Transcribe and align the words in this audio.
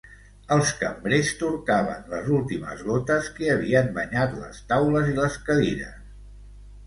Els 0.53 0.69
cambrers 0.77 1.27
torcaven 1.41 2.07
les 2.13 2.31
últimes 2.37 2.81
gotes 2.87 3.29
que 3.35 3.51
havien 3.57 3.93
banyat 3.99 4.33
les 4.41 4.63
taules 4.73 5.11
i 5.11 5.13
les 5.19 5.37
cadires. 5.51 6.01